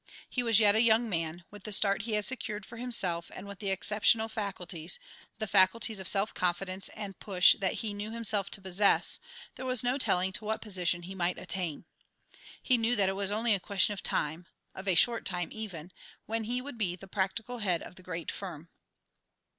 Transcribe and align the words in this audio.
He 0.27 0.41
was 0.41 0.59
yet 0.59 0.73
a 0.73 0.81
young 0.81 1.07
man; 1.09 1.43
with 1.51 1.61
the 1.63 1.71
start 1.71 2.01
he 2.01 2.13
had 2.13 2.25
secured 2.25 2.65
for 2.65 2.77
himself, 2.77 3.29
and 3.35 3.45
with 3.45 3.59
the 3.59 3.69
exceptional 3.69 4.27
faculties, 4.27 4.97
the 5.37 5.45
faculties 5.45 5.99
of 5.99 6.07
self 6.07 6.33
confidence 6.33 6.89
and 6.95 7.19
"push" 7.19 7.55
that 7.59 7.73
he 7.85 7.93
knew 7.93 8.09
himself 8.09 8.49
to 8.49 8.61
possess, 8.61 9.19
there 9.53 9.65
was 9.67 9.83
no 9.83 9.99
telling 9.99 10.31
to 10.31 10.43
what 10.45 10.59
position 10.59 11.03
he 11.03 11.13
might 11.13 11.37
attain. 11.37 11.85
He 12.63 12.79
knew 12.79 12.95
that 12.95 13.09
it 13.09 13.15
was 13.15 13.29
only 13.29 13.53
a 13.53 13.59
question 13.59 13.93
of 13.93 14.01
time 14.01 14.47
of 14.73 14.87
a 14.87 14.95
short 14.95 15.23
time 15.23 15.49
even 15.51 15.91
when 16.25 16.45
he 16.45 16.63
would 16.63 16.79
be 16.79 16.95
the 16.95 17.07
practical 17.07 17.59
head 17.59 17.83
of 17.83 17.93
the 17.93 18.01
great 18.01 18.31
firm. 18.31 18.69